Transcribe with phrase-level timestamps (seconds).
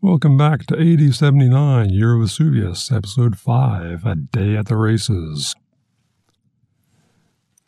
[0.00, 5.56] Welcome back to 8079, Year of Vesuvius, Episode 5, A Day at the Races.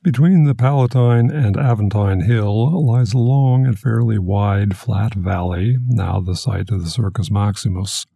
[0.05, 6.21] Between the Palatine and Aventine Hill lies a long and fairly wide flat valley, now
[6.21, 8.07] the site of the Circus Maximus.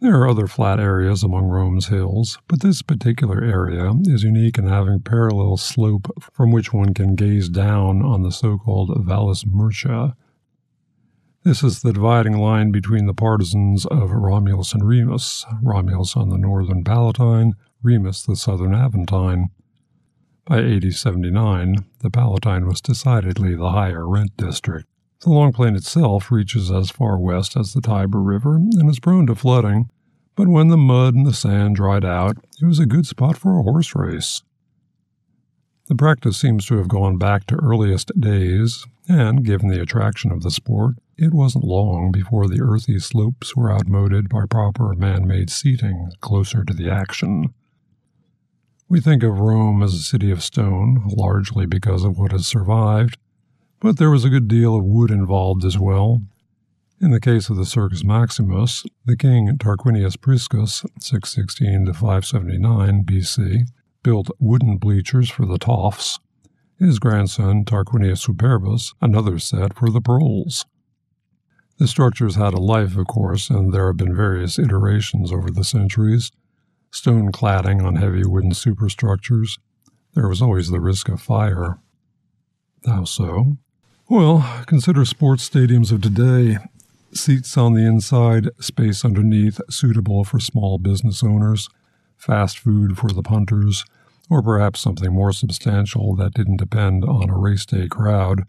[0.00, 4.66] There are other flat areas among Rome's hills, but this particular area is unique in
[4.66, 10.14] having parallel slope from which one can gaze down on the so-called Vallis Murcia,
[11.46, 16.36] this is the dividing line between the partisans of Romulus and Remus, Romulus on the
[16.36, 19.50] northern Palatine, Remus the southern Aventine.
[20.44, 24.88] By 8079, the Palatine was decidedly the higher rent district.
[25.20, 29.28] The Long Plain itself reaches as far west as the Tiber River and is prone
[29.28, 29.88] to flooding,
[30.34, 33.56] but when the mud and the sand dried out, it was a good spot for
[33.56, 34.42] a horse race.
[35.86, 40.42] The practice seems to have gone back to earliest days, and given the attraction of
[40.42, 45.48] the sport, it wasn't long before the earthy slopes were outmoded by proper man made
[45.48, 47.54] seating closer to the action.
[48.88, 53.18] We think of Rome as a city of stone, largely because of what has survived,
[53.80, 56.22] but there was a good deal of wood involved as well.
[57.00, 63.62] In the case of the Circus Maximus, the king Tarquinius Priscus, 616 to 579 BC,
[64.02, 66.18] built wooden bleachers for the toffs.
[66.78, 70.64] His grandson, Tarquinius Superbus, another set for the proles.
[71.78, 75.64] The structures had a life, of course, and there have been various iterations over the
[75.64, 76.32] centuries.
[76.90, 79.58] Stone cladding on heavy wooden superstructures.
[80.14, 81.78] There was always the risk of fire.
[82.86, 83.58] How so?
[84.08, 86.58] Well, consider sports stadiums of today.
[87.12, 91.68] Seats on the inside, space underneath suitable for small business owners,
[92.16, 93.84] fast food for the punters,
[94.30, 98.44] or perhaps something more substantial that didn't depend on a race day crowd.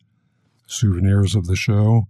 [0.68, 2.08] Souvenirs of the show.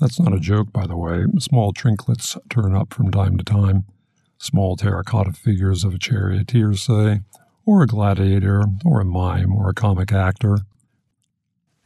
[0.00, 1.24] That's not a joke, by the way.
[1.38, 3.84] Small trinkets turn up from time to time.
[4.38, 7.20] Small terracotta figures of a charioteer, say,
[7.64, 10.58] or a gladiator, or a mime, or a comic actor.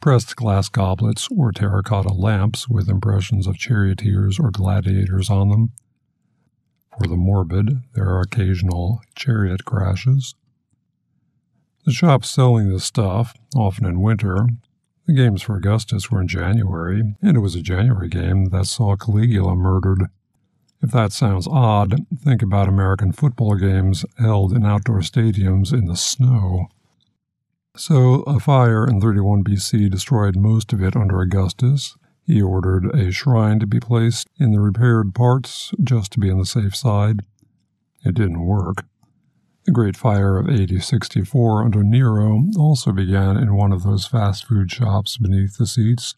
[0.01, 5.71] Pressed glass goblets or terracotta lamps with impressions of charioteers or gladiators on them.
[6.97, 10.35] For the morbid, there are occasional chariot crashes.
[11.85, 14.47] The shops selling this stuff, often in winter,
[15.09, 18.95] the games for Augustus were in January, and it was a January game that saw
[18.95, 20.07] Caligula murdered.
[20.83, 25.97] If that sounds odd, think about American football games held in outdoor stadiums in the
[25.97, 26.67] snow.
[27.75, 31.97] So, a fire in 31 BC destroyed most of it under Augustus.
[32.27, 36.37] He ordered a shrine to be placed in the repaired parts just to be on
[36.37, 37.21] the safe side.
[38.05, 38.85] It didn't work.
[39.65, 44.45] The Great Fire of AD 64 under Nero also began in one of those fast
[44.45, 46.15] food shops beneath the seats.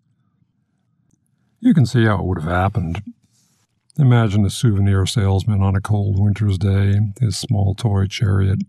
[1.59, 3.03] You can see how it would have happened.
[3.97, 8.61] Imagine a souvenir salesman on a cold winter's day, his small toy chariot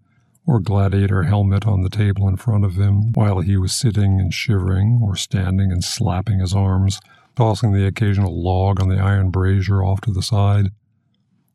[0.46, 4.34] or gladiator helmet on the table in front of him, while he was sitting and
[4.34, 7.00] shivering or standing and slapping his arms,
[7.36, 10.70] tossing the occasional log on the iron brazier off to the side.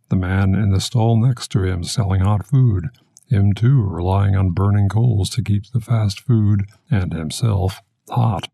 [0.10, 2.86] The man in the stall next to him selling hot food,
[3.30, 8.50] him too relying on burning coals to keep the fast food and himself hot.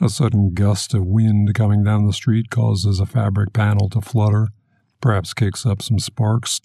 [0.00, 4.48] A sudden gust of wind coming down the street causes a fabric panel to flutter,
[5.00, 6.60] perhaps kicks up some sparks,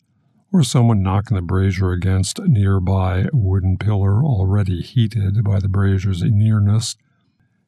[0.54, 6.24] or someone knocking the brazier against a nearby wooden pillar already heated by the brazier's
[6.24, 6.96] nearness,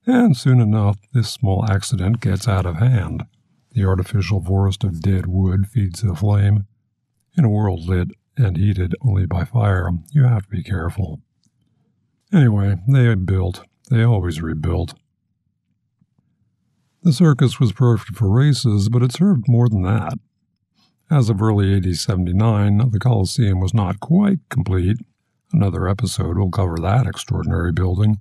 [0.05, 3.25] and soon enough this small accident gets out of hand.
[3.71, 6.65] The artificial forest of dead wood feeds the flame.
[7.37, 11.21] In a world lit and heated only by fire, you have to be careful.
[12.33, 13.63] Anyway, they built.
[13.89, 14.93] They always rebuilt.
[17.03, 20.13] The circus was perfect for races, but it served more than that.
[21.09, 24.97] As of early 8079, the Colosseum was not quite complete.
[25.53, 28.17] Another episode will cover that extraordinary building.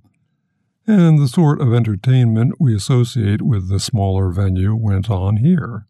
[0.85, 5.85] And the sort of entertainment we associate with the smaller venue went on here.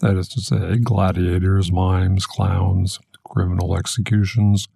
[0.00, 2.98] That is to say, gladiators, mimes, clowns,
[3.34, 4.68] criminal executions,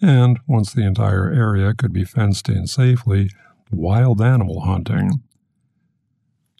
[0.00, 3.30] and, once the entire area could be fenced in safely,
[3.70, 5.22] wild animal hunting.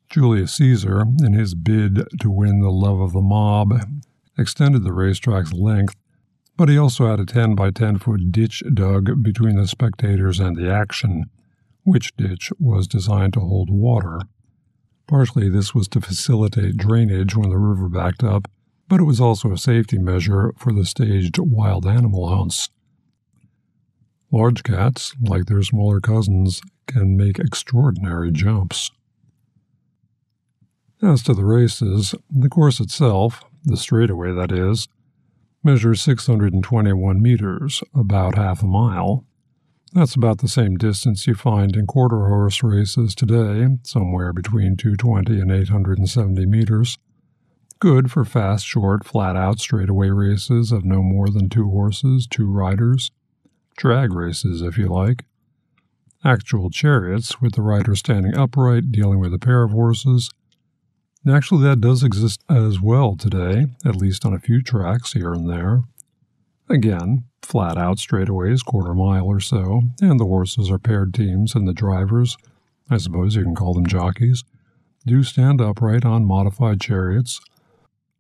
[0.09, 3.73] Julius Caesar, in his bid to win the love of the mob,
[4.39, 5.95] extended the racetrack's length,
[6.57, 10.57] but he also had a 10 by 10 foot ditch dug between the spectators and
[10.57, 11.25] the action,
[11.83, 14.21] which ditch was designed to hold water.
[15.07, 18.49] Partially, this was to facilitate drainage when the river backed up,
[18.89, 22.69] but it was also a safety measure for the staged wild animal hunts.
[24.31, 28.91] Large cats, like their smaller cousins, can make extraordinary jumps.
[31.03, 34.89] As to the races, the course itself, the straightaway that is,
[35.65, 39.25] measures 621 meters, about half a mile.
[39.93, 45.41] That's about the same distance you find in quarter horse races today, somewhere between 220
[45.41, 46.99] and 870 meters.
[47.83, 52.47] Good for fast, short, flat out straightaway races of no more than two horses, two
[52.49, 53.11] riders.
[53.77, 55.25] Drag races, if you like.
[56.25, 60.31] Actual chariots, with the rider standing upright, dealing with a pair of horses.
[61.29, 65.51] Actually, that does exist as well today, at least on a few tracks here and
[65.51, 65.83] there.
[66.71, 71.67] Again, flat out straightaways, quarter mile or so, and the horses are paired teams, and
[71.67, 72.37] the drivers,
[72.89, 74.45] I suppose you can call them jockeys,
[75.05, 77.41] do stand upright on modified chariots.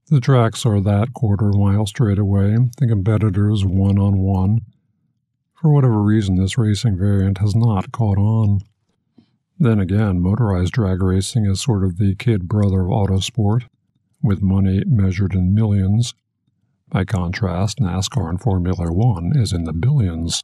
[0.09, 4.61] The tracks are that quarter mile straightaway, the competitors one on one.
[5.55, 8.61] For whatever reason, this racing variant has not caught on.
[9.59, 13.69] Then again, motorized drag racing is sort of the kid brother of autosport,
[14.23, 16.15] with money measured in millions.
[16.91, 20.43] By contrast, NASCAR and Formula One is in the billions,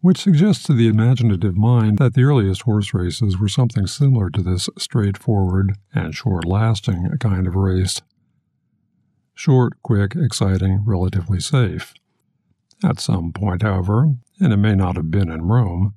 [0.00, 4.42] which suggests to the imaginative mind that the earliest horse races were something similar to
[4.42, 8.02] this straightforward and short lasting kind of race.
[9.38, 11.94] Short, quick, exciting, relatively safe.
[12.82, 15.94] At some point, however, and it may not have been in Rome,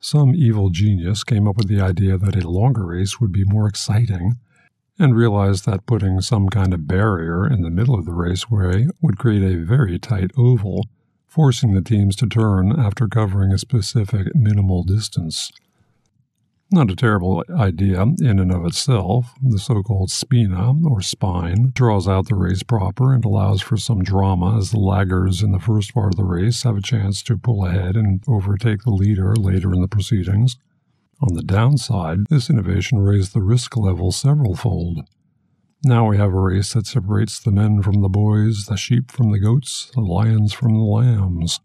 [0.00, 3.68] some evil genius came up with the idea that a longer race would be more
[3.68, 4.38] exciting
[4.98, 9.18] and realized that putting some kind of barrier in the middle of the raceway would
[9.18, 10.86] create a very tight oval,
[11.26, 15.52] forcing the teams to turn after covering a specific minimal distance.
[16.70, 19.32] Not a terrible idea in and of itself.
[19.42, 24.02] The so called spina, or spine, draws out the race proper and allows for some
[24.02, 27.38] drama as the laggards in the first part of the race have a chance to
[27.38, 30.58] pull ahead and overtake the leader later in the proceedings.
[31.22, 35.08] On the downside, this innovation raised the risk level several fold.
[35.84, 39.32] Now we have a race that separates the men from the boys, the sheep from
[39.32, 41.60] the goats, the lions from the lambs.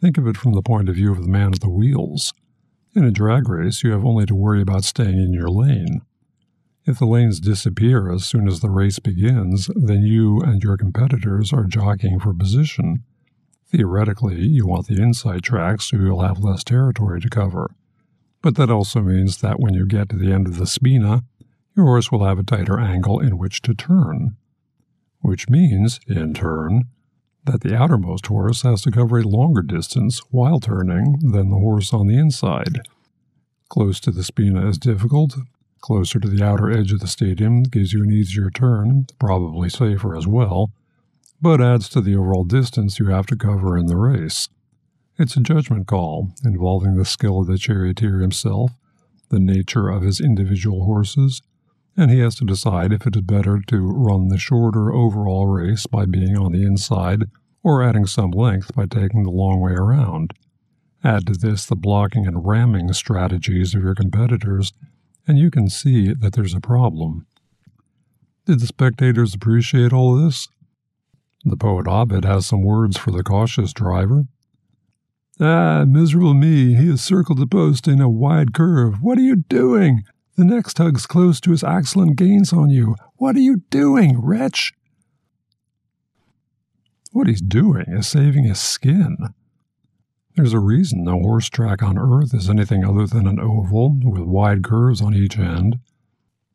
[0.00, 2.32] Think of it from the point of view of the man at the wheels.
[2.96, 6.02] In a drag race, you have only to worry about staying in your lane.
[6.84, 11.52] If the lanes disappear as soon as the race begins, then you and your competitors
[11.52, 13.04] are jockeying for position.
[13.70, 17.70] Theoretically, you want the inside tracks so you'll have less territory to cover
[18.46, 21.24] but that also means that when you get to the end of the spina,
[21.76, 24.36] your horse will have a tighter angle in which to turn,
[25.18, 26.84] which means, in turn,
[27.46, 31.92] that the outermost horse has to cover a longer distance while turning than the horse
[31.92, 32.80] on the inside.
[33.68, 35.36] Close to the spina is difficult.
[35.80, 40.16] Closer to the outer edge of the stadium gives you an easier turn, probably safer
[40.16, 40.70] as well,
[41.40, 44.48] but adds to the overall distance you have to cover in the race.
[45.18, 48.72] It's a judgment call involving the skill of the charioteer himself,
[49.28, 51.42] the nature of his individual horses,
[51.96, 55.86] and he has to decide if it is better to run the shorter overall race
[55.86, 57.24] by being on the inside
[57.62, 60.32] or adding some length by taking the long way around.
[61.02, 64.72] Add to this the blocking and ramming strategies of your competitors,
[65.26, 67.26] and you can see that there's a problem.
[68.44, 70.48] Did the spectators appreciate all this?
[71.44, 74.24] The poet Ovid has some words for the cautious driver.
[75.38, 79.02] Ah, miserable me, he has circled the post in a wide curve.
[79.02, 80.04] What are you doing?
[80.36, 82.94] The next tug's close to his axle and gains on you.
[83.16, 84.74] What are you doing, wretch?
[87.12, 89.16] What he's doing is saving his skin.
[90.34, 94.24] There's a reason no horse track on Earth is anything other than an oval with
[94.24, 95.78] wide curves on each end.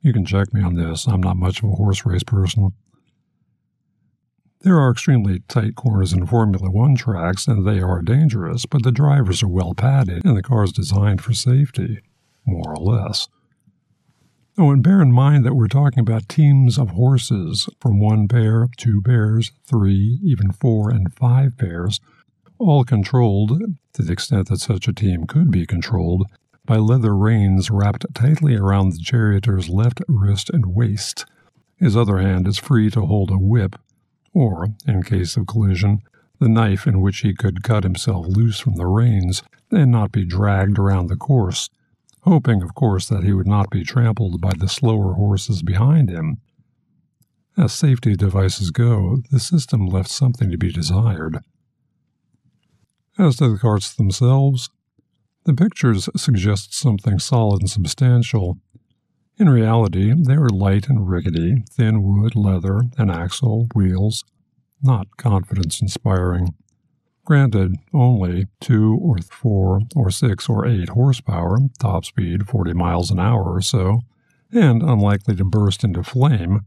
[0.01, 1.07] You can check me on this.
[1.07, 2.73] I'm not much of a horse race person.
[4.61, 8.91] There are extremely tight corners in Formula One tracks, and they are dangerous, but the
[8.91, 12.01] drivers are well padded and the car is designed for safety,
[12.45, 13.27] more or less.
[14.63, 18.69] Oh, and bear in mind that we're talking about teams of horses from one pair,
[18.77, 21.99] two pairs, three, even four and five pairs,
[22.59, 23.59] all controlled,
[23.93, 26.27] to the extent that such a team could be controlled,
[26.63, 31.25] by leather reins wrapped tightly around the charioteer's left wrist and waist.
[31.77, 33.77] His other hand is free to hold a whip
[34.31, 36.03] or, in case of collision,
[36.39, 39.41] the knife in which he could cut himself loose from the reins
[39.71, 41.67] and not be dragged around the course,
[42.21, 46.37] hoping, of course, that he would not be trampled by the slower horses behind him.
[47.57, 51.39] As safety devices go, the system left something to be desired.
[53.17, 54.69] As to the carts themselves,
[55.45, 58.57] the pictures suggest something solid and substantial,
[59.41, 64.23] in reality, they were light and rickety, thin wood, leather, an axle, wheels,
[64.83, 66.53] not confidence inspiring.
[67.31, 73.21] Granted, only two or four or six or eight horsepower, top speed 40 miles an
[73.21, 74.01] hour or so,
[74.51, 76.65] and unlikely to burst into flame,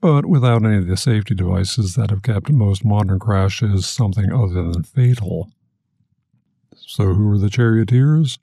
[0.00, 4.70] but without any of the safety devices that have kept most modern crashes something other
[4.70, 5.50] than fatal.
[6.76, 8.38] So, who are the charioteers?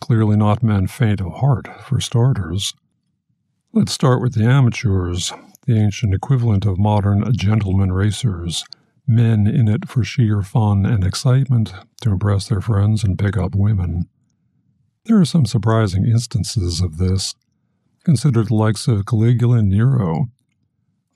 [0.00, 2.72] Clearly not men faint of heart, for starters.
[3.74, 5.30] Let's start with the amateurs,
[5.66, 8.64] the ancient equivalent of modern gentlemen racers,
[9.08, 11.72] men in it for sheer fun and excitement
[12.02, 14.06] to impress their friends and pick up women.
[15.06, 17.34] There are some surprising instances of this.
[18.04, 20.26] Consider the likes of Caligula and Nero.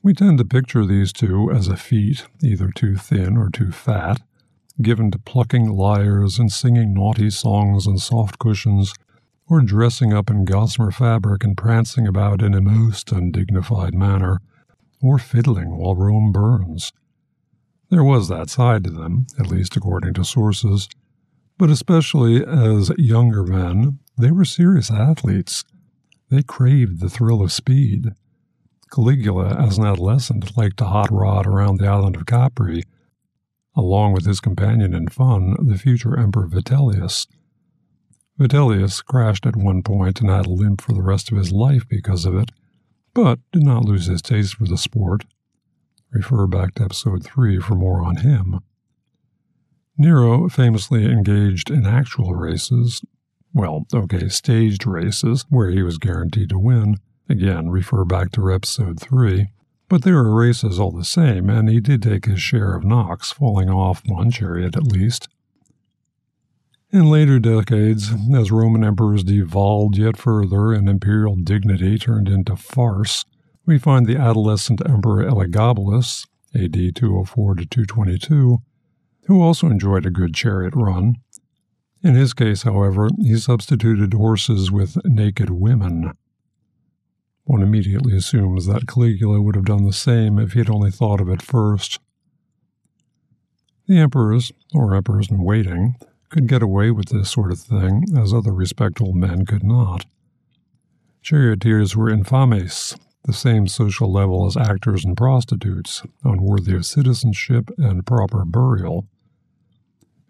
[0.02, 4.22] We tend to picture these two as a feat, either too thin or too fat,
[4.80, 8.94] given to plucking lyres and singing naughty songs on soft cushions
[9.48, 14.40] or dressing up in gossamer fabric and prancing about in a most undignified manner,
[15.02, 16.92] or fiddling while Rome burns.
[17.92, 20.88] There was that side to them, at least according to sources,
[21.58, 25.62] but especially as younger men, they were serious athletes.
[26.30, 28.12] They craved the thrill of speed.
[28.90, 32.84] Caligula, as an adolescent, liked to hot rod around the island of Capri,
[33.76, 37.26] along with his companion in fun, the future Emperor Vitellius.
[38.38, 41.86] Vitellius crashed at one point and had a limp for the rest of his life
[41.86, 42.52] because of it,
[43.12, 45.26] but did not lose his taste for the sport.
[46.12, 48.60] Refer back to episode 3 for more on him.
[49.96, 53.02] Nero famously engaged in actual races,
[53.54, 56.96] well, okay, staged races, where he was guaranteed to win.
[57.28, 59.48] Again, refer back to episode 3.
[59.88, 63.30] But there were races all the same, and he did take his share of knocks,
[63.30, 65.28] falling off one chariot at least.
[66.90, 73.24] In later decades, as Roman emperors devolved yet further and imperial dignity turned into farce,
[73.64, 78.58] we find the adolescent emperor Elagabalus, AD 204 to 222,
[79.26, 81.16] who also enjoyed a good chariot run.
[82.02, 86.12] In his case, however, he substituted horses with naked women.
[87.44, 91.20] One immediately assumes that Caligula would have done the same if he had only thought
[91.20, 92.00] of it first.
[93.86, 95.96] The emperors, or emperors in waiting,
[96.28, 100.06] could get away with this sort of thing, as other respectable men could not.
[101.20, 108.06] Charioteers were infames, the same social level as actors and prostitutes, unworthy of citizenship and
[108.06, 109.06] proper burial.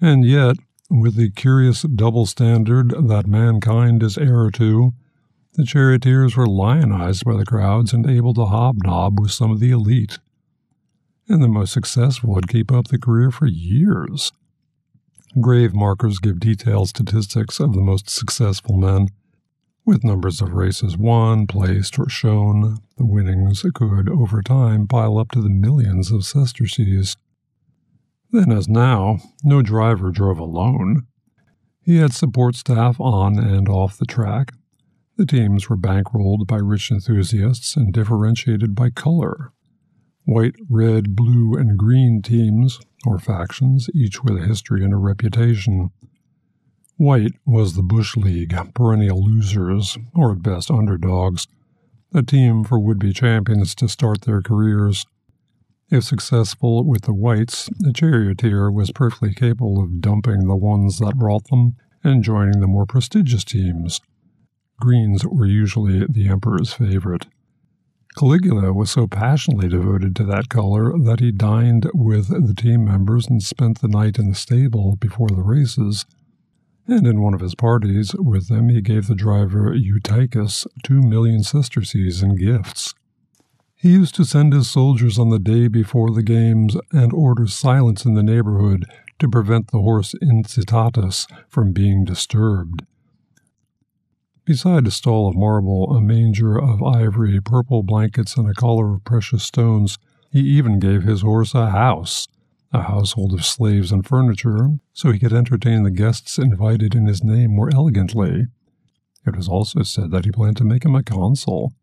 [0.00, 0.56] And yet,
[0.90, 4.92] with the curious double standard that mankind is heir to,
[5.54, 9.70] the charioteers were lionized by the crowds and able to hobnob with some of the
[9.70, 10.18] elite.
[11.28, 14.32] And the most successful would keep up the career for years.
[15.40, 19.08] Grave markers give detailed statistics of the most successful men,
[19.84, 22.78] with numbers of races won, placed, or shown.
[22.96, 27.16] The winnings could, over time, pile up to the millions of sesterces.
[28.30, 31.06] Then, as now, no driver drove alone.
[31.82, 34.54] He had support staff on and off the track.
[35.16, 39.52] The teams were bankrolled by rich enthusiasts and differentiated by color.
[40.24, 45.90] White, red, blue, and green teams or factions, each with a history and a reputation.
[46.96, 51.46] White was the Bush League, perennial losers, or at best underdogs,
[52.14, 55.06] a team for would be champions to start their careers.
[55.90, 61.18] If successful with the whites, the charioteer was perfectly capable of dumping the ones that
[61.18, 64.00] brought them and joining the more prestigious teams.
[64.80, 67.26] Greens were usually the emperor's favorite.
[68.16, 73.26] Caligula was so passionately devoted to that color that he dined with the team members
[73.26, 76.04] and spent the night in the stable before the races.
[76.86, 81.42] And in one of his parties with them, he gave the driver Eutychus two million
[81.42, 82.94] sesterces in gifts.
[83.74, 88.04] He used to send his soldiers on the day before the games and order silence
[88.04, 88.84] in the neighborhood
[89.18, 92.84] to prevent the horse Incitatus from being disturbed.
[94.44, 99.04] Beside a stall of marble, a manger of ivory, purple blankets, and a collar of
[99.04, 99.98] precious stones,
[100.30, 102.26] he even gave his horse a house,
[102.72, 107.22] a household of slaves and furniture, so he could entertain the guests invited in his
[107.22, 108.46] name more elegantly.
[109.26, 111.74] It was also said that he planned to make him a consul.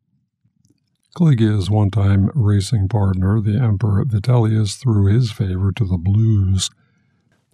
[1.16, 6.70] Caligula's one time racing partner, the Emperor Vitellius, threw his favor to the blues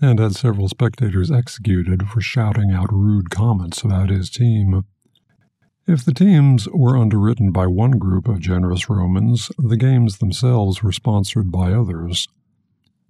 [0.01, 4.83] and had several spectators executed for shouting out rude comments about his team.
[5.87, 10.91] If the teams were underwritten by one group of generous Romans, the games themselves were
[10.91, 12.27] sponsored by others.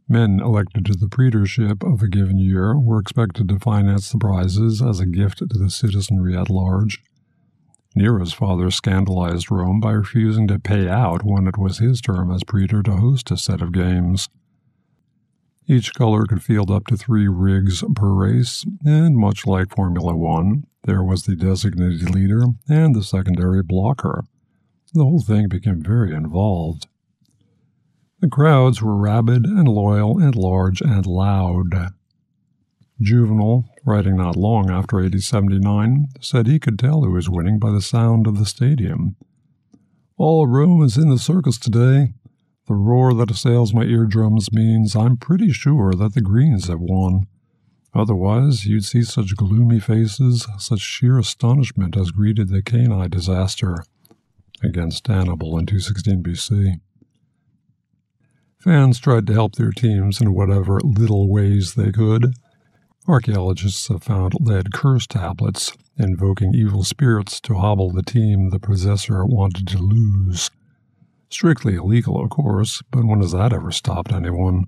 [0.08, 4.82] Men elected to the praetorship of a given year were expected to finance the prizes
[4.82, 7.02] as a gift to the citizenry at large.
[7.96, 12.44] Nero's father scandalized Rome by refusing to pay out when it was his term as
[12.44, 14.30] praetor to host a set of games.
[15.68, 20.66] Each color could field up to three rigs per race, and much like Formula One,
[20.84, 24.26] there was the designated leader and the secondary blocker.
[24.94, 26.88] The whole thing became very involved.
[28.20, 31.94] The crowds were rabid and loyal and large and loud.
[33.02, 37.82] Juvenal, writing not long after 8079, said he could tell who was winning by the
[37.82, 39.18] sound of the stadium.
[40.18, 42.14] All Rome is in the circus today.
[42.68, 47.28] The roar that assails my eardrums means I'm pretty sure that the Greens have won.
[47.94, 53.84] Otherwise, you'd see such gloomy faces, such sheer astonishment as greeted the Cannae disaster
[54.64, 56.80] against Hannibal in 216 BC.
[58.66, 62.34] Fans tried to help their teams in whatever little ways they could.
[63.08, 69.24] Archaeologists have found lead curse tablets invoking evil spirits to hobble the team the possessor
[69.24, 70.50] wanted to lose.
[71.30, 74.66] Strictly illegal, of course, but when has that ever stopped anyone?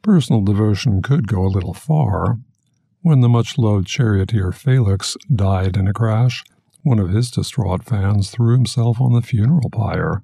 [0.00, 2.38] Personal devotion could go a little far.
[3.02, 6.42] When the much loved charioteer Felix died in a crash,
[6.82, 10.22] one of his distraught fans threw himself on the funeral pyre.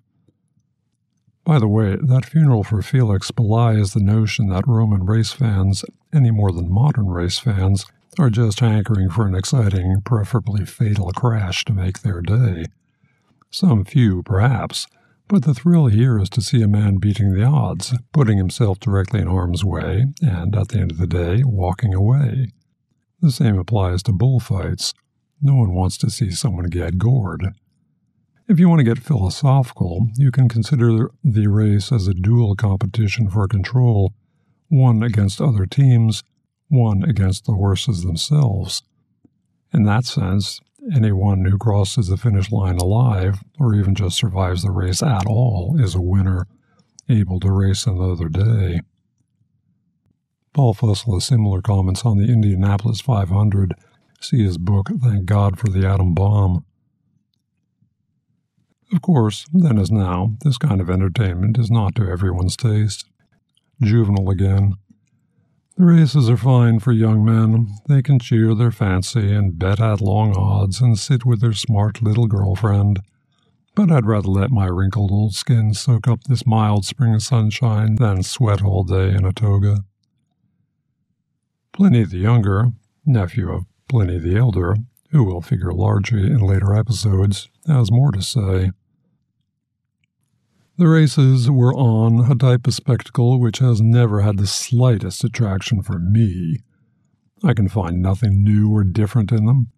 [1.50, 6.30] By the way, that funeral for Felix belies the notion that Roman race fans, any
[6.30, 7.86] more than modern race fans,
[8.20, 12.66] are just hankering for an exciting, preferably fatal crash to make their day.
[13.50, 14.86] Some few, perhaps,
[15.26, 19.18] but the thrill here is to see a man beating the odds, putting himself directly
[19.18, 22.52] in harm's way, and at the end of the day, walking away.
[23.20, 24.94] The same applies to bullfights.
[25.42, 27.54] No one wants to see someone get gored.
[28.50, 33.30] If you want to get philosophical, you can consider the race as a dual competition
[33.30, 34.12] for control,
[34.66, 36.24] one against other teams,
[36.66, 38.82] one against the horses themselves.
[39.72, 40.60] In that sense,
[40.92, 45.76] anyone who crosses the finish line alive, or even just survives the race at all,
[45.78, 46.48] is a winner,
[47.08, 48.80] able to race another day.
[50.54, 53.74] Paul Fussell has similar comments on the Indianapolis 500.
[54.20, 56.64] See his book, Thank God for the Atom Bomb.
[58.92, 63.04] Of course, then as now, this kind of entertainment is not to everyone's taste.
[63.80, 64.74] Juvenal again.
[65.76, 67.68] The races are fine for young men.
[67.88, 72.02] They can cheer their fancy and bet at long odds and sit with their smart
[72.02, 73.00] little girlfriend.
[73.76, 78.24] But I'd rather let my wrinkled old skin soak up this mild spring sunshine than
[78.24, 79.84] sweat all day in a toga.
[81.72, 82.72] Pliny the Younger,
[83.06, 84.76] nephew of Pliny the Elder,
[85.12, 88.72] who will figure largely in later episodes, has more to say.
[90.80, 95.82] The races were on a type of spectacle which has never had the slightest attraction
[95.82, 96.60] for me.
[97.44, 99.72] I can find nothing new or different in them.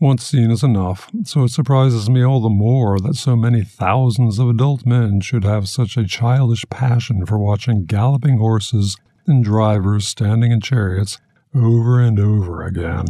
[0.00, 4.40] Once seen is enough, so it surprises me all the more that so many thousands
[4.40, 8.96] of adult men should have such a childish passion for watching galloping horses
[9.28, 11.20] and drivers standing in chariots
[11.54, 13.06] over and over again.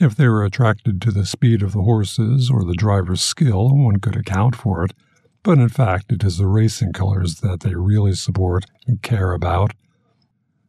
[0.00, 4.00] If they were attracted to the speed of the horses or the driver's skill, one
[4.00, 4.92] could account for it
[5.42, 9.72] but in fact it is the racing colors that they really support and care about.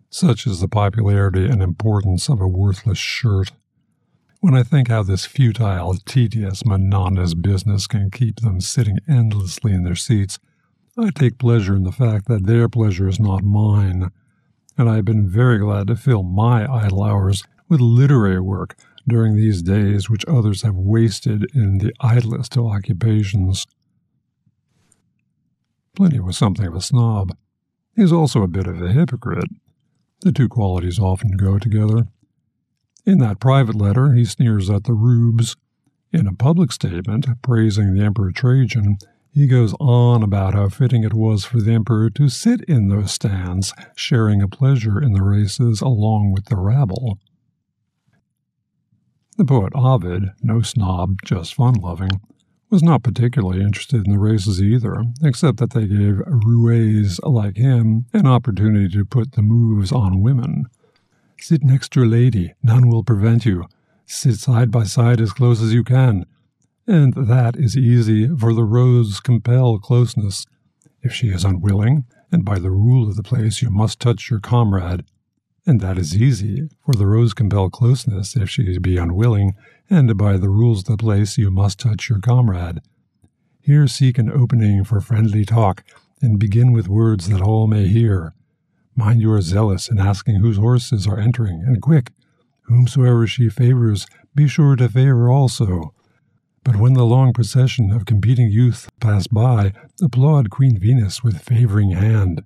[0.10, 3.52] Such is the popularity and importance of a worthless shirt.
[4.42, 9.84] When I think how this futile, tedious, monotonous business can keep them sitting endlessly in
[9.84, 10.38] their seats,
[10.98, 14.12] I take pleasure in the fact that their pleasure is not mine,
[14.78, 18.76] and I have been very glad to fill my idle hours with literary work
[19.08, 23.66] during these days which others have wasted in the idlest of occupations.
[25.96, 27.38] Pliny was something of a snob.
[27.96, 29.50] He also a bit of a hypocrite.
[30.22, 32.08] The two qualities often go together.
[33.06, 35.56] In that private letter, he sneers at the rubes.
[36.12, 38.98] In a public statement, praising the Emperor Trajan,
[39.32, 43.12] he goes on about how fitting it was for the emperor to sit in those
[43.12, 47.20] stands, sharing a pleasure in the races along with the rabble.
[49.38, 52.22] The poet Ovid, no snob, just fun loving,
[52.74, 58.08] was not particularly interested in the races either, except that they gave roués like him
[58.14, 60.66] an opportunity to put the moves on women.
[61.40, 63.66] Sit next to a lady, none will prevent you.
[64.08, 66.26] Sit side by side as close as you can.
[66.88, 70.48] And that is easy, for the rows compel closeness.
[71.04, 74.40] If she is unwilling, and by the rule of the place you must touch your
[74.40, 75.06] comrade,
[75.66, 79.56] and that is easy, for the rows compel closeness if she be unwilling,
[79.90, 82.82] and by the rules of the place you must touch your comrade.
[83.62, 85.84] Here seek an opening for friendly talk,
[86.22, 88.34] and begin with words that all may hear.
[88.96, 92.12] Mind you are zealous in asking whose horses are entering, and quick.
[92.64, 95.94] Whomsoever she favors, be sure to favor also.
[96.64, 101.92] But when the long procession of competing youth pass by, applaud Queen Venus with favoring
[101.92, 102.44] hand.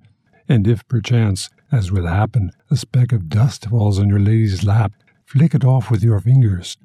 [0.50, 4.94] And if perchance as will happen, a speck of dust falls on your lady's lap,
[5.26, 6.78] flick it off with your fingers.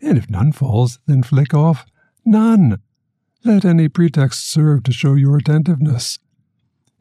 [0.00, 1.86] And if none falls, then flick off
[2.24, 2.80] none.
[3.44, 6.18] Let any pretext serve to show your attentiveness.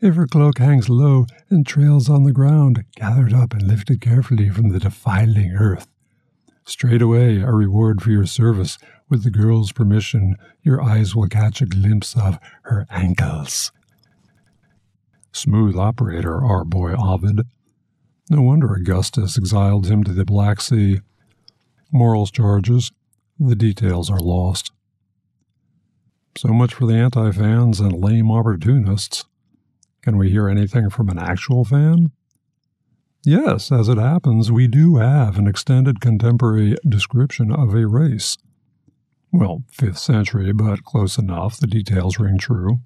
[0.02, 4.50] If her cloak hangs low and trails on the ground, gathered up and lifted carefully
[4.50, 5.88] from the defiling earth.
[6.66, 8.78] Straightway, a reward for your service,
[9.10, 13.72] with the girl's permission, your eyes will catch a glimpse of her ankles.
[15.36, 17.42] Smooth operator, our boy Ovid.
[18.30, 21.02] No wonder Augustus exiled him to the Black Sea.
[21.92, 22.94] Morals charges.
[23.38, 24.72] The details are lost.
[26.38, 29.26] So much for the anti fans and lame opportunists.
[30.02, 32.12] Can we hear anything from an actual fan?
[33.26, 38.38] Yes, as it happens, we do have an extended contemporary description of a race.
[39.34, 42.80] Well, 5th century, but close enough, the details ring true.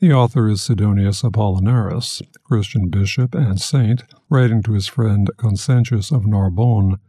[0.00, 6.24] The author is Sidonius Apollinaris, Christian bishop and saint, writing to his friend Consentius of
[6.24, 7.00] Narbonne,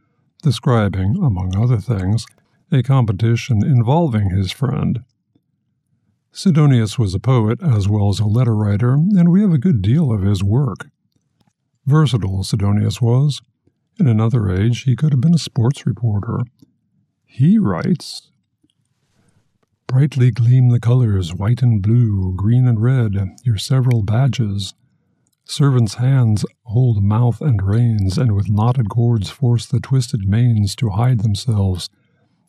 [0.41, 2.25] describing, among other things,
[2.71, 5.02] a competition involving his friend.
[6.32, 9.84] Sidonius was a poet as well as a letter writer, and we have a good
[9.84, 10.88] deal of his work.
[11.86, 13.39] Versatile Sidonius was.
[13.99, 16.39] In another age, he could have been a sports reporter.
[17.23, 18.32] He writes
[19.89, 24.75] Brightly gleam the colors, white and blue, green and red, your several badges.
[25.45, 30.91] Servants' hands hold mouth and reins, and with knotted cords force the twisted manes to
[30.91, 31.89] hide themselves,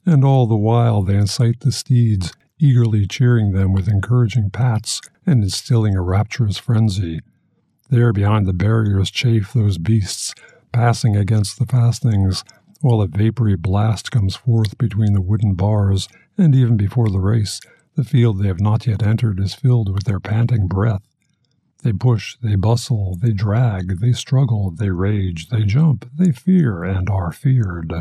[0.04, 5.42] and all the while they incite the steeds, eagerly cheering them with encouraging pats and
[5.42, 7.20] instilling a rapturous frenzy.
[7.88, 10.34] There behind the barriers chafe those beasts,
[10.72, 12.44] passing against the fastenings,
[12.82, 16.06] while a vapory blast comes forth between the wooden bars,
[16.40, 17.60] and even before the race,
[17.96, 21.02] the field they have not yet entered is filled with their panting breath.
[21.82, 27.08] They push, they bustle, they drag, they struggle, they rage, they jump, they fear, and
[27.08, 27.92] are feared.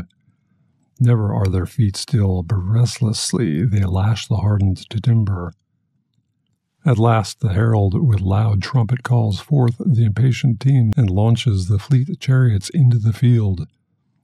[0.98, 5.52] Never are their feet still, but restlessly they lash the hardened to timber.
[6.84, 11.78] At last the herald with loud trumpet calls forth the impatient team and launches the
[11.78, 13.66] fleet chariots into the field.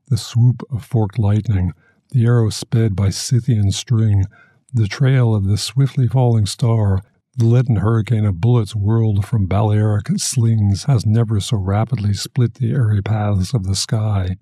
[0.09, 1.73] The swoop of forked lightning,
[2.17, 4.25] the arrow sped by Scythian string,
[4.73, 7.03] the trail of the swiftly falling star,
[7.37, 12.73] the leaden hurricane of bullets whirled from Balearic slings has never so rapidly split the
[12.73, 14.39] airy paths of the sky.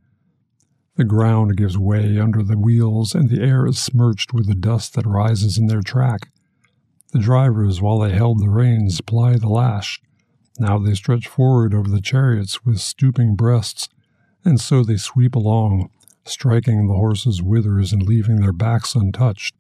[0.95, 4.95] The ground gives way under the wheels, and the air is smirched with the dust
[4.95, 6.29] that rises in their track.
[7.11, 10.01] The drivers, while they held the reins, ply the lash.
[10.61, 13.89] Now they stretch forward over the chariots with stooping breasts,
[14.45, 15.91] and so they sweep along,
[16.25, 19.55] striking the horses' withers and leaving their backs untouched.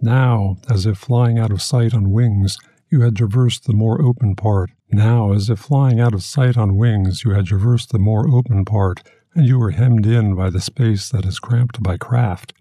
[0.00, 2.56] Now, as if flying out of sight on wings,
[2.90, 4.70] you had traversed the more open part.
[4.90, 8.64] Now, as if flying out of sight on wings, you had traversed the more open
[8.64, 9.02] part,
[9.34, 12.52] and you were hemmed in by the space that is cramped by craft,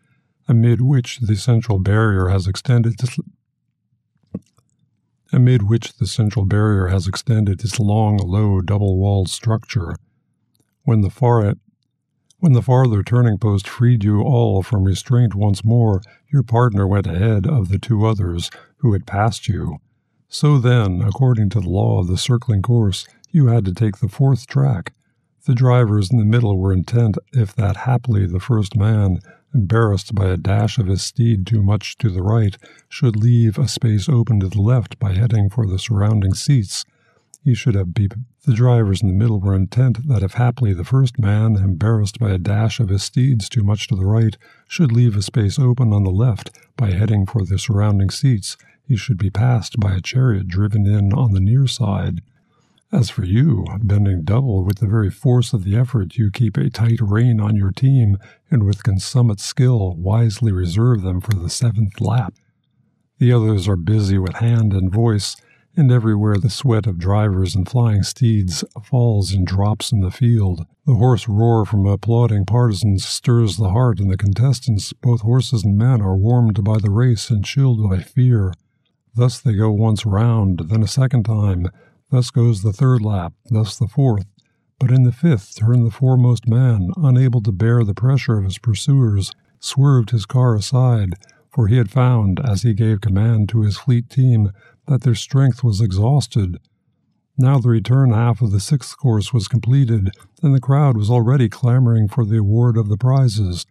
[0.47, 2.95] amid which the central barrier has extended
[5.33, 9.95] amid which the central barrier has extended its long, low, double-walled structure.
[10.83, 11.55] When the far
[12.39, 17.07] when the farther turning post freed you all from restraint once more, your partner went
[17.07, 19.77] ahead of the two others who had passed you.
[20.29, 24.09] So then, according to the law of the circling course, you had to take the
[24.09, 24.93] fourth track.
[25.45, 29.19] The drivers in the middle were intent, if that happily the first man,
[29.53, 32.57] embarrassed by a dash of his steed too much to the right,
[32.89, 36.85] should leave a space open to the left by heading for the surrounding seats.
[37.47, 38.13] He should have beep.
[38.45, 42.31] The drivers in the middle were intent that if haply the first man, embarrassed by
[42.31, 44.35] a dash of his steeds too much to the right,
[44.67, 48.97] should leave a space open on the left by heading for the surrounding seats, he
[48.97, 52.19] should be passed by a chariot driven in on the near side.
[52.91, 56.69] As for you, bending double with the very force of the effort, you keep a
[56.69, 58.17] tight rein on your team,
[58.51, 62.33] and with consummate skill wisely reserve them for the seventh lap.
[63.19, 65.37] The others are busy with hand and voice,
[65.77, 70.65] and everywhere the sweat of drivers and flying steeds falls in drops in the field.
[70.85, 75.77] The hoarse roar from applauding partisans stirs the heart, and the contestants, both horses and
[75.77, 78.53] men, are warmed by the race and chilled by fear.
[79.15, 81.69] Thus they go once round, then a second time,
[82.09, 84.25] Thus goes the third lap, thus the fourth.
[84.79, 88.57] But in the fifth turn the foremost man, unable to bear the pressure of his
[88.57, 91.15] pursuers, swerved his car aside,
[91.49, 94.51] for he had found, as he gave command to his fleet team,
[94.87, 96.59] that their strength was exhausted.
[97.37, 100.09] Now the return half of the sixth course was completed,
[100.41, 103.65] and the crowd was already clamoring for the award of the prizes.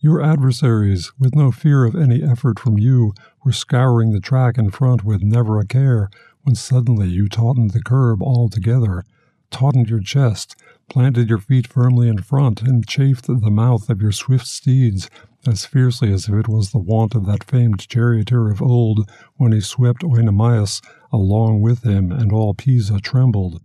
[0.00, 3.12] Your adversaries, with no fear of any effort from you,
[3.44, 6.10] were scouring the track in front with never a care,
[6.42, 9.04] when suddenly you tautened the curb altogether,
[9.50, 10.56] tautened your chest,
[10.90, 15.08] planted your feet firmly in front, and chafed the mouth of your swift steeds
[15.46, 19.52] as fiercely as if it was the wont of that famed charioteer of old when
[19.52, 20.80] he swept Oenomaus
[21.12, 23.60] along with him, and all Pisa trembled.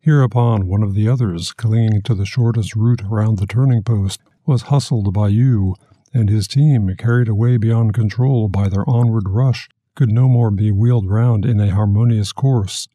[0.00, 4.62] Hereupon one of the others, clinging to the shortest route round the turning post, was
[4.62, 5.76] hustled by you,
[6.12, 10.70] and his team, carried away beyond control by their onward rush, could no more be
[10.70, 12.88] wheeled round in a harmonious course.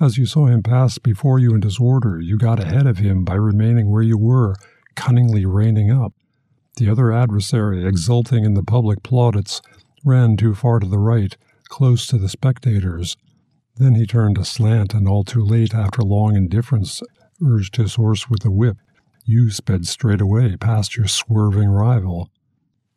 [0.00, 3.34] As you saw him pass before you in disorder, you got ahead of him by
[3.34, 4.56] remaining where you were,
[4.96, 6.12] cunningly reining up.
[6.76, 9.60] The other adversary, exulting in the public plaudits,
[10.04, 11.36] ran too far to the right,
[11.68, 13.16] close to the spectators.
[13.76, 17.02] Then he turned aslant, and all too late, after long indifference,
[17.44, 18.78] urged his horse with the whip.
[19.24, 22.30] You sped straight away past your swerving rival.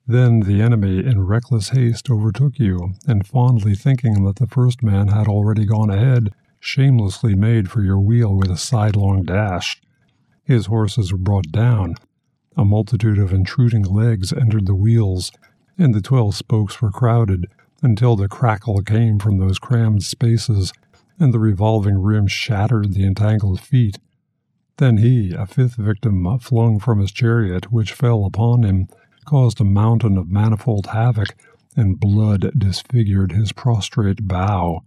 [0.08, 5.10] Then the enemy, in reckless haste, overtook you, and fondly thinking that the first man
[5.10, 9.82] had already gone ahead, shamelessly made for your wheel with a sidelong dash.
[10.44, 11.96] His horses were brought down,
[12.58, 15.32] a multitude of intruding legs entered the wheels,
[15.78, 17.48] and the twelve spokes were crowded
[17.82, 20.72] until the crackle came from those crammed spaces,
[21.20, 24.00] and the revolving rim shattered the entangled feet.
[24.78, 28.88] Then he, a fifth victim, flung from his chariot, which fell upon him,
[29.26, 31.36] caused a mountain of manifold havoc,
[31.76, 34.84] and blood disfigured his prostrate bow.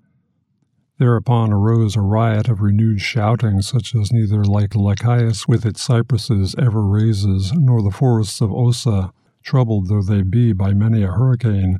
[0.98, 6.56] Thereupon arose a riot of renewed shouting, such as neither like Lycaeus with its cypresses
[6.58, 9.12] ever raises, nor the forests of Ossa,
[9.44, 11.78] troubled though they be by many a hurricane.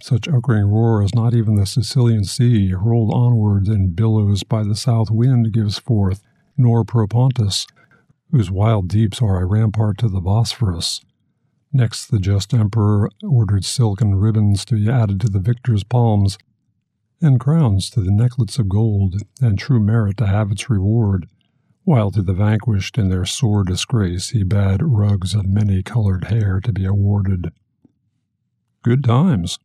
[0.00, 4.76] Such uttering roar as not even the Sicilian sea, rolled onwards in billows by the
[4.76, 6.22] south wind, gives forth,
[6.56, 7.66] nor Propontis,
[8.30, 11.00] whose wild deeps are a rampart to the Bosphorus.
[11.72, 16.38] Next, the just emperor ordered silken ribbons to be added to the victor's palms,
[17.22, 21.28] and crowns to the necklets of gold, and true merit to have its reward,
[21.84, 26.60] while to the vanquished in their sore disgrace he bade rugs of many colored hair
[26.60, 27.52] to be awarded.
[28.82, 29.58] Good times.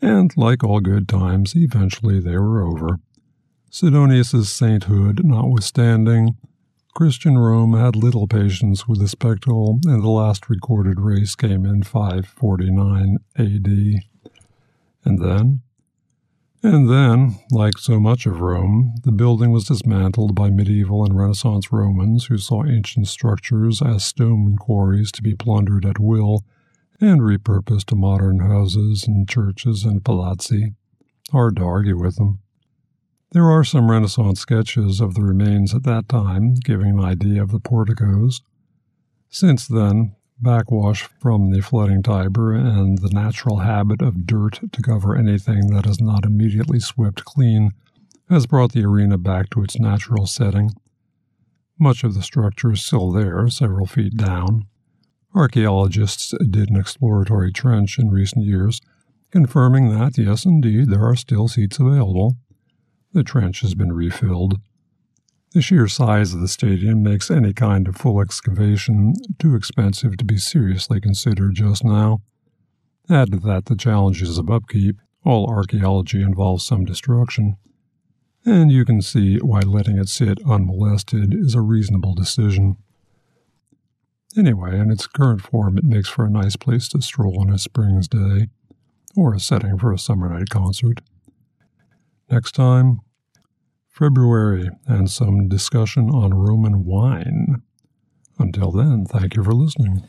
[0.00, 3.00] And like all good times, eventually they were over.
[3.70, 6.36] Sidonius's sainthood notwithstanding,
[6.94, 11.82] Christian Rome had little patience with the spectacle, and the last recorded race came in
[11.82, 14.02] 549 AD.
[15.04, 15.60] And then,
[16.62, 21.72] and then, like so much of Rome, the building was dismantled by medieval and Renaissance
[21.72, 26.44] Romans who saw ancient structures as stone quarries to be plundered at will
[27.00, 30.74] and repurposed to modern houses and churches and palazzi.
[31.30, 32.40] Hard to argue with them.
[33.32, 37.52] There are some Renaissance sketches of the remains at that time, giving an idea of
[37.52, 38.40] the porticos.
[39.28, 45.16] Since then, backwash from the flooding Tiber and the natural habit of dirt to cover
[45.16, 47.72] anything that is not immediately swept clean
[48.28, 50.70] has brought the arena back to its natural setting.
[51.78, 54.66] Much of the structure is still there, several feet down.
[55.34, 58.80] Archaeologists did an exploratory trench in recent years,
[59.30, 62.36] confirming that, yes, indeed, there are still seats available.
[63.12, 64.60] The trench has been refilled.
[65.58, 70.24] The sheer size of the stadium makes any kind of full excavation too expensive to
[70.24, 72.22] be seriously considered just now.
[73.10, 77.56] Add to that the challenges of upkeep, all archaeology involves some destruction,
[78.44, 82.76] and you can see why letting it sit unmolested is a reasonable decision.
[84.36, 87.58] Anyway, in its current form, it makes for a nice place to stroll on a
[87.58, 88.46] spring's day,
[89.16, 91.00] or a setting for a summer night concert.
[92.30, 93.00] Next time,
[93.98, 97.62] February, and some discussion on Roman wine.
[98.38, 100.04] Until then, thank you for listening.